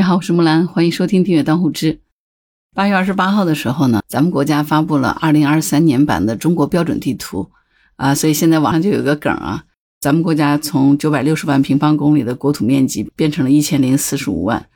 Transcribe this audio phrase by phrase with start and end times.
[0.00, 1.92] 你好，我是木兰，欢迎收听《订阅当户知》。
[2.74, 7.50] 八月二十八号的时候呢，咱们国家发布了二零二三年版的中国标准地图
[7.96, 9.64] 啊，所以现在网上就有个梗啊，
[10.00, 14.70] 咱们国家从九百六十万平方公里的国土面积变成了一千零四十五万，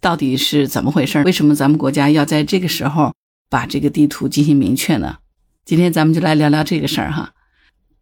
[0.00, 1.20] 到底是怎么回事？
[1.24, 3.12] 为什么咱们国家要在这个时候
[3.50, 5.16] 把这个地图进行明确呢？
[5.64, 7.32] 今天咱们就来聊聊这个事儿哈。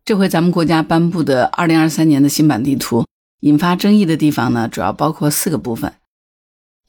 [0.04, 3.06] 这回咱们国家颁布的二零二三年的新版地图，
[3.40, 5.94] 引发争议的地方呢，主要包括四个部分。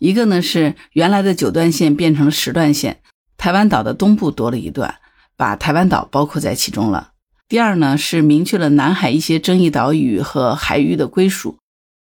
[0.03, 2.99] 一个呢是原来的九段线变成了十段线，
[3.37, 4.95] 台湾岛的东部多了一段，
[5.37, 7.11] 把台湾岛包括在其中了。
[7.47, 11.57] 第二呢是明确了南海一些争议岛屿和海域的归属，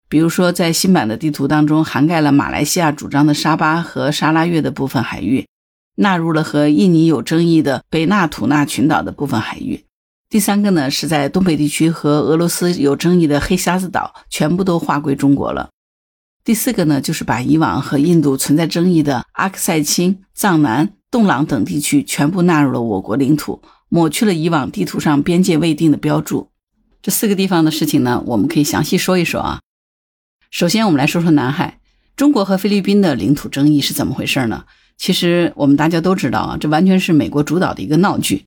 [0.07, 5.47] 比如说在新版的地图当中，涵盖了马来西亚主张的沙巴和沙拉越的部分海域，
[5.95, 9.83] 纳入了和印尼有争议的北纳土纳群岛的部分海域。
[10.29, 15.69] 第三个呢，是在东北地区和俄罗斯有争议的黑瞎子岛全部都划归中国了。
[16.47, 26.49] 第四个呢，就是把以往和印度存在争议的阿克塞钦、藏南、洞朗等地区全部纳入了我国领土，抹去了以往地图上边界未定的标注。
[27.01, 29.59] 这四个地方的事情呢，我们可以详细说一说啊。
[30.49, 31.81] 首先，我们来说说南海，
[32.15, 34.63] 中国和菲律宾的领土争议是怎么回事呢？
[34.97, 38.45] 其实我们大家都知道啊，这完全是美国主导的一个闹剧。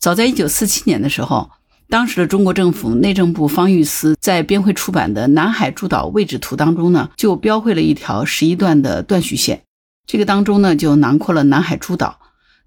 [0.00, 1.50] 早在一九四七年的时候，
[1.92, 9.64] 当时的中国政府内政部方玉司在编绘出版的《南海诸岛位置图》当中呢，就标绘了一条十一段的断续线。
[10.06, 12.18] 这个当中呢，就囊括了南海诸岛。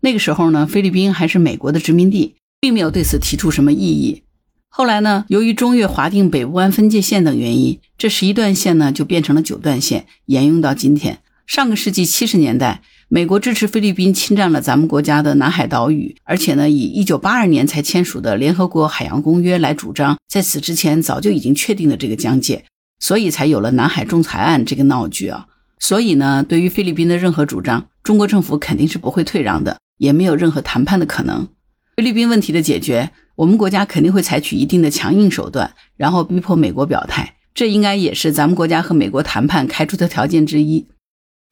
[0.02, 4.22] 那个时候呢，菲律宾还是美国的殖民地，并没有对此提出什么异议。
[4.70, 11.23] 后来呢，由于中越划定北部湾分界线等原因，这十一段线呢就变成了九段线，沿用到今天。
[11.48, 12.84] 上个世纪七十年代。
[13.08, 22.66] 美国支持菲律宾侵占了咱们国家的南海岛屿，而且呢，以1982年才签署的联合国海洋公约来主张，在此之前早就已经确定了这个疆界，
[23.00, 25.45] 所以才有了南海仲裁案这个闹剧啊。
[25.78, 31.48] 所以呢，对于菲律宾的任何主张，中国政府肯定是不会退让的，也没有任何谈判的可能。
[31.95, 40.87] 菲律宾问题的解决，我们国家肯定会采取一定的强硬手段，然后逼迫美国表态，这应该也是咱们国家和美国谈判开出的条件之一。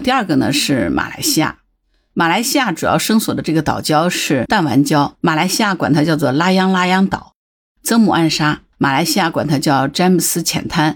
[0.04, 1.60] 第二个呢是马来西亚，
[2.14, 7.32] 马来西亚主要生索的这个岛礁是弹丸礁，马来西亚管它叫做拉央拉央岛；
[7.84, 10.96] 曾母暗沙，马来西亚管它叫詹姆斯浅滩；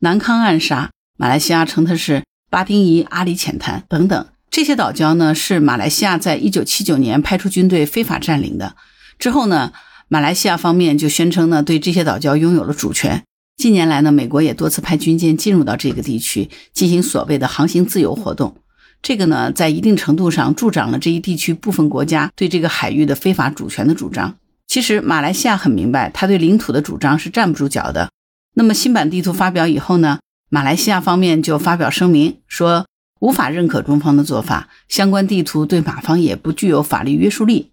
[0.00, 4.26] 南康暗沙，马来西亚称它是巴丁伊阿里浅滩等等。
[4.50, 8.76] 这些岛礁呢是马来西亚在一九七九年派出军队非法占领的，
[9.18, 9.72] 之后呢，
[10.06, 13.24] 马来西亚方面就宣称呢对这些岛礁拥有了主权。
[13.56, 18.56] 近年来呢，美国也多次派军舰进入到这个地区，进行所谓的航行自由活动。
[19.00, 24.36] 这个呢，在一定程度上助长了这一地区部分国家对这个海域的非法主权的主张。
[24.66, 28.10] 其实，马来西亚很明白，他对领土的主张是站不住脚的。
[28.54, 30.18] 那么，新版地图发表以后呢，
[30.50, 32.86] 马来西亚方面就发表声明说，
[33.20, 37.72] 无法认可中方的做法，相关地图对马方也不具有法律约束力。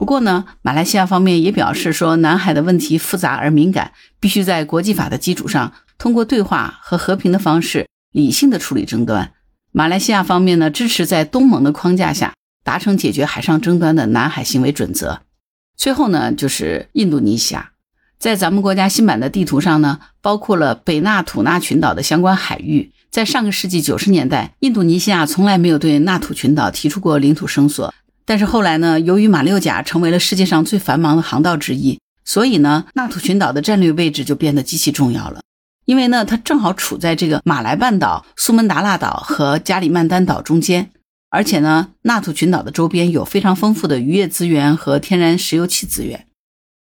[0.00, 9.32] 不过呢，马来西亚方面也表示说，南海的问题复杂而敏感，必须在国际法的基础上，通过对话和和平的方式，理性的处理争端。
[9.72, 12.32] 马来西亚方面呢，支持在东盟的框架下
[12.64, 15.20] 达成解决海上争端的南海行为准则。
[15.76, 17.72] 最后呢，就是印度尼西亚，
[18.18, 22.90] 在咱们国家新版的地图上呢，包括了北纳土纳群岛的相关海域。
[23.10, 27.92] 在上个世纪九十年代，印度尼西亚从来没有对纳土群岛提出过领土声索。
[28.30, 35.40] 但是后来呢，由于马六甲成为了世界上最繁忙的航道之一，所以呢，纳土群岛的战略位置就变得极其重要了。
[35.84, 40.92] 因为呢，它正好处在这个马来半岛、苏门答腊岛和加里曼丹岛中间，
[41.28, 46.28] 而且呢，纳土群岛的周边有非常丰富的渔业资源和天然石油气资源。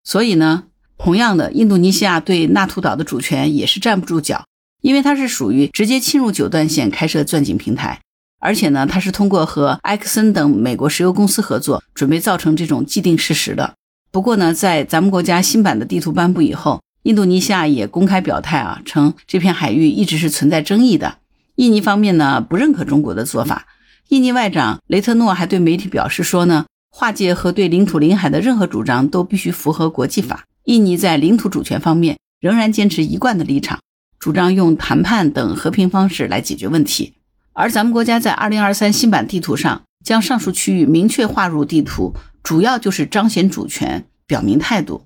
[0.04, 0.66] 所以呢，
[0.98, 4.44] 同样的，印度尼西亚对纳土岛的主权也是站不住脚，
[4.82, 8.02] 因为它是属于直接侵入九段线开设钻井平台。
[8.40, 13.74] 而且呢，它是通过和埃克森等美国石油公司合作，准备造成这种既定事实的。
[14.12, 21.18] 不过呢，在咱们国家新版的地图颁布以后，印度尼西亚也公开表态啊，称这片海域一直是存在争议的。
[21.56, 23.68] 印尼方面呢，不认可中国的做法。
[24.08, 30.46] 印尼外长雷特诺还对媒体表示说呢，划界和对领土领海的任何主张都必须符合国际法。
[30.64, 33.80] 印尼在领土主权方面仍然坚持一贯的立场，
[34.18, 37.14] 主张用谈判等和平方式来解决问题。
[37.60, 45.02] 而咱们国家在二零二三新版地图上将上述区域明确划入地图，主要就是彰显主权、表明态度。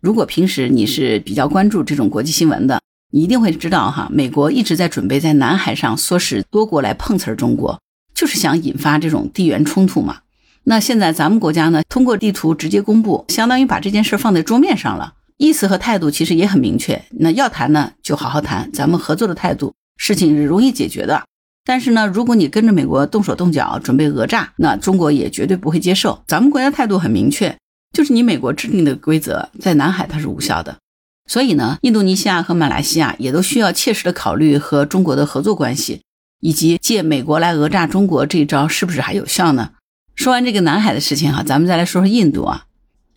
[0.00, 2.80] 如果平时你是比较关注这种国际新闻的，
[3.12, 7.78] 你一定会知道哈，美国一直在准备在南海上唆使多国来碰瓷儿中国，
[8.14, 10.20] 就是想引发这种地缘冲突嘛。
[10.64, 17.04] 那现在咱们国家呢，通过地图直接公布，相当于把这件事放在桌面上了，意思和态度其实也很明确。
[17.10, 21.24] 那要谈呢，就好好谈，咱们合作的态度，事情是容易解决的。
[21.68, 26.22] 但是呢，如果你跟着美国动手动脚准备讹诈，那中国也绝对不会接受。
[26.26, 27.54] 咱们国家态度很明确，
[27.92, 30.78] 就是你美国制定的规则在南海它是无效的。
[31.28, 36.00] 所以呢，印度尼西亚和马来西亚也都需要切实的考虑和中国的合作关系，
[36.40, 39.72] 以及借美国来讹诈中国这一招是不是还有效呢？
[40.14, 42.64] 说完这个南海的事情哈，咱们再来说说印度啊。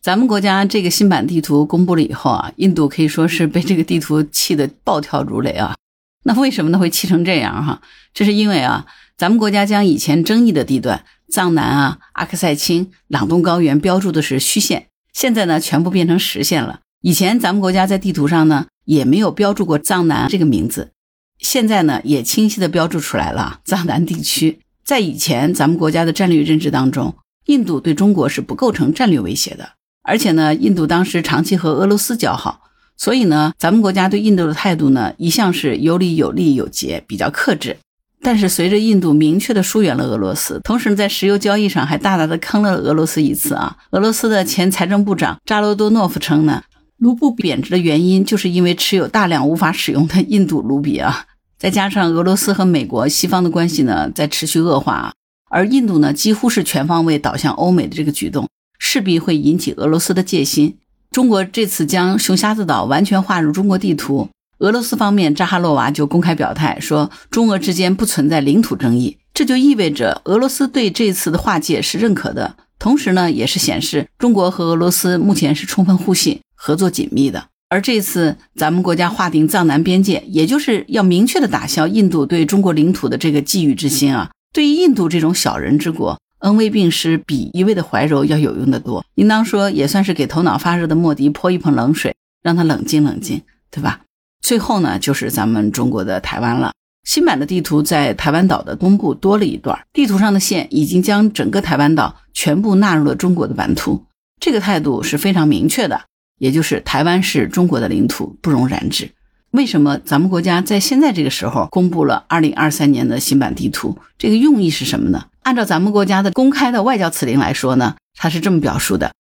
[0.02, 5.74] 咱们国家这个新版地图公布了以后啊，印度可以说是被这个地图气得暴跳如雷啊。
[6.24, 6.78] 那为什么呢？
[6.78, 7.82] 会气成这样哈？
[8.14, 8.86] 这是因为啊，
[9.18, 16.82] 咱们国家将以前争议的地段藏南啊、阿克塞钦、朗东高原标注的是虚线，现在呢全部变成实线了。
[17.02, 20.92] 以前咱们国家在地图上呢也没有标注过藏南这个名字，
[21.40, 24.60] 现在呢也清晰的标注出来了藏南地区。
[24.84, 27.16] 在以前咱们国家的战略认知当中，
[27.46, 29.72] 印度对中国是不构成战略威胁的，
[30.04, 32.62] 而且呢，印度当时长期和俄罗斯交好。
[33.02, 37.76] 所以呢，咱们国家对印度的态度呢，一向是有理有利有节，比较克制。
[38.22, 43.76] 但是随着印度明确的疏远了俄罗斯，同时在石油交易上还大大的坑了俄罗斯一次啊。
[43.90, 46.62] 俄罗斯的前财政部长扎罗多诺夫称呢，
[46.98, 51.26] 卢布贬值的原因就是因为持有大量无法使用的印度卢比啊。
[51.58, 55.12] 再加上俄罗斯和美国西方的关系呢在持续恶化，
[55.50, 60.78] 而印度呢几乎是全方位倒向欧美的这个举动，势必会引起俄罗斯的戒心。
[61.12, 64.30] 中国这次将熊瞎子岛完全划入中国地图，
[64.60, 77.44] 俄罗斯方面扎哈洛娃就公开表态说，中俄之间不存在领土争议，这就意味着俄罗斯对这次的划界是认可的，同时呢，也是显示中国和俄罗斯目前是充分互信、合作紧密的。
[77.68, 86.18] 而这次咱们国家划定藏南边界，也就是要明确的打消印度对中国领土的这个觊觎之心啊，对于印度这种小人之国。
[86.42, 94.02] 恩威并施比一味的怀柔要有用的多，应当说也算是给头脑发热的莫迪泼一盆冷水，让他冷静冷静，对吧？
[94.42, 96.74] 最后呢，就是咱们中国的台湾了。
[97.04, 104.06] 新版的地图在台湾岛的东部多了一段，地图上的线已经将整个台湾岛全部纳入了中国的版图，
[104.40, 106.02] 这个态度是非常明确的，
[106.38, 109.10] 也就是台湾是中国的领土，不容染指。
[109.52, 113.98] 为什么咱们国家在现在这个时候公布了二零二三年的新版地图？
[114.18, 115.26] 这个用意是什么呢？
[115.44, 119.12] 按照咱们国家的公开的外交辞令来说呢，它是这么表述的：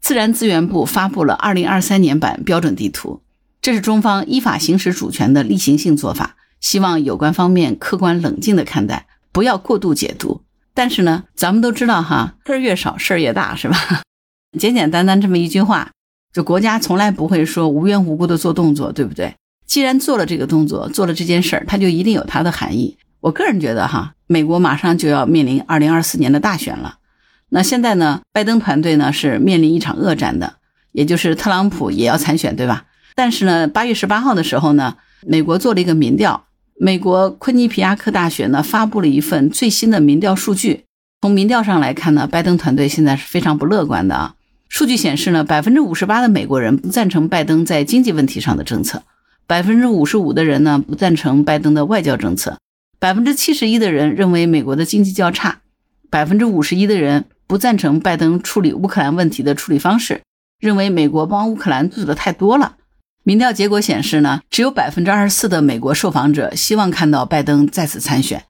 [0.00, 3.22] 自然资源部发布了二零二三年版标准地图，
[3.60, 10.42] 这是中方依法行使主权的例行性做法，希望有关方面客观冷静的看待，不要过度解读。
[10.74, 13.76] 但是呢，咱们都知道哈，事儿越少事儿越大，是吧？
[14.58, 15.90] 简简单单这么一句话，
[16.32, 19.34] 就国家从来不会说无缘无故的做动作，对不对？
[19.66, 22.96] 既然做了这个动作，做了这件事儿，它就一定有它的含义。
[23.22, 26.96] 我个人觉得哈，美国马上就要面临二零二四年的大选了。
[27.50, 30.54] 那现在呢，拜登团队呢是面临一场恶战的，
[30.90, 32.86] 也就是特朗普也要参选，对吧？
[33.14, 36.46] 但是呢，八月十八号的时候呢，美国做了一个民调，
[36.80, 40.84] 美国昆尼皮亚克大学呢发布了一份最新的民调数据。
[41.20, 44.34] 从民调上来看呢，拜登团队现在是非常不乐观的啊。
[44.68, 49.04] 数据显示呢，百分之五十八的美国人不赞成拜登在经济问题上的政策，
[49.46, 52.58] 百分之五十五的人呢不赞成拜登的外交政策。
[53.02, 55.62] 百分之七十一的人认为美国的经济较差，
[56.08, 60.22] 百分之五十一的人不赞成拜登处理乌克兰问题的处理方式，
[60.60, 62.76] 认为美国帮乌克兰做的太多了。
[63.24, 68.44] 民调结果显示呢，只有百分之二十四的美国受访者希望看到拜登再次参选，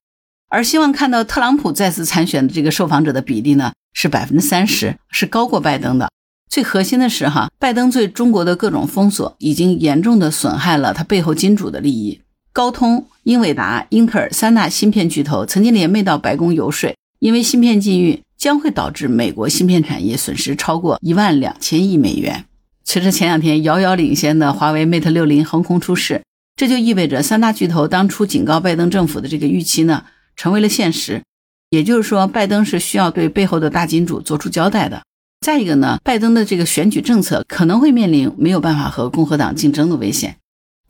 [0.51, 6.11] 而希望看到特朗普再次参选的这个受访者的比例呢是百分之三十，是高过拜登的。
[6.51, 12.21] 最核心的是哈，拜登对中国的各种封锁已经严重的损害了他背后金主的利益。
[12.55, 22.45] 高通、英伟达、英特尔三大芯片巨头曾经联袂到白宫游说，因为芯片禁运将会导致美国芯片产业损失超过一万两千亿美元。
[22.85, 26.23] 随着前两天遥遥领先的华为 Mate 六零横空出世，
[26.55, 30.05] 这就意味着三大巨头当初警告拜登政府的这个预期呢，
[30.37, 31.23] 成为了现实。
[31.71, 35.03] 也就是说，拜登是需要对背后的大金主做出交代的。
[35.41, 40.37] 再一个呢，拜登的这个选举政策可能会面临没有办法和共和党竞争的危险。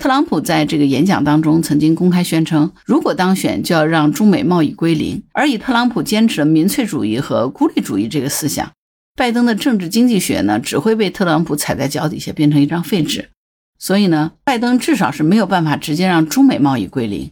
[0.02, 5.22] 特朗普在这个演讲当中曾经公开宣称，如果当选就要让中美贸易归零。
[5.32, 8.72] 而以特朗普坚持的民粹主义和孤立主义这个思想，
[9.14, 13.28] 拜登的政治经济学呢只会被特朗普踩在脚底下，变成一张废纸。
[13.78, 17.30] 所以呢，拜登至少是没有办法直接让中美贸易归零，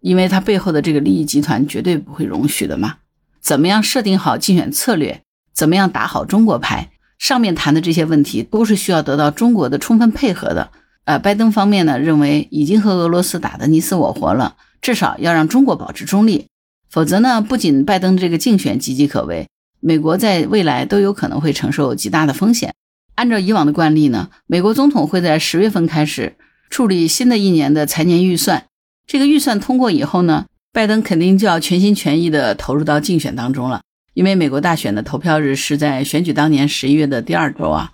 [0.00, 2.94] 因为他背后的这个利益集团绝对不会容许的嘛。
[3.42, 5.20] 怎么样设定好竞选策略，
[5.52, 10.70] 怎么样打好中国牌，上面谈的这些问题都是需要得到中国的充分配合的。
[11.06, 16.48] 呃，拜登方面呢认为已经和俄罗斯打得你死我活了，至少要让中国保持中立，
[16.90, 19.48] 否则呢，不仅拜登这个竞选岌岌可危，
[19.80, 22.74] 美国在未来都有可能会承受极大的风险。
[23.14, 26.36] 按照以往的惯例呢，美国总统会在十月份开始
[26.70, 28.66] 处理新的一年的财年预算，
[29.06, 33.80] 这个预算通过以后呢，拜登肯定就要全心全意地投入到竞选当中了，
[34.12, 37.92] 因为美国大选的投票日是在选举当年十一月的第二周啊。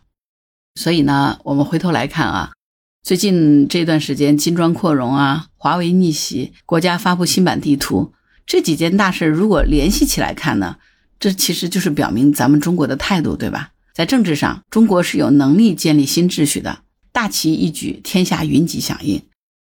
[0.75, 2.53] 所以呢，我们回头来看啊，
[3.03, 8.13] 最近这段时间金砖扩容啊，华为逆袭，国家发布新版地图
[8.47, 10.77] 这几件大事，如果联系起来看呢，
[11.19, 13.73] 这其实就是表明咱们中国的态度，对吧？
[13.93, 19.21] 在政治上，中国是有能力建立新秩序的，大旗一举，天下云集响应。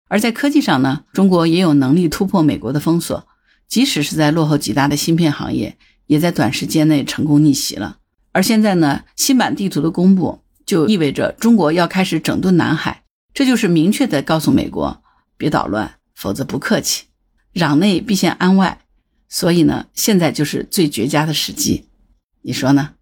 [0.08, 3.28] 而在科技上呢，中国也有能力突破美国的封锁，
[3.68, 5.78] 即使是在落后极大的芯片行业，
[6.08, 7.98] 也在短时间内成功逆袭了。
[8.32, 13.04] 而现在呢，新版地图的公布，就意味着中国要开始整顿南海，
[13.38, 15.04] 这就是明确的告诉美国，
[15.38, 17.04] 别捣乱，否则不客气，
[17.54, 18.80] 攘内必先安外。
[19.30, 21.86] 所以呢，现在就是最绝佳的时机，
[22.42, 22.96] 你说呢？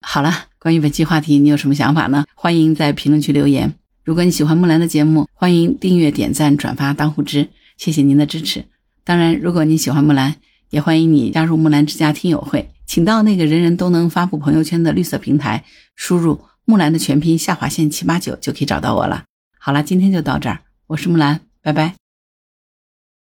[0.00, 2.24] 好了，关于本期话题，你有什么想法呢？
[2.34, 3.72] 欢迎在评论区留言。
[4.02, 8.64] 如果你喜欢木兰的节目，欢迎订阅、点赞、转发、当护知，谢谢您的支持。
[9.04, 10.34] 当然，如果你喜欢木兰，
[10.70, 19.22] 也欢迎你加入木兰之家听友会，请到那个人人都能发布朋友圈的绿色平台，输入木兰的全拼下划线七八九就可以找到我了。
[19.66, 21.96] 好了，今天就到这儿，我是木兰，拜拜。